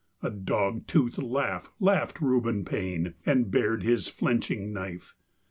[0.23, 5.13] A dog toothed laugh laughed Reuben Paine, and bared his flenching knife.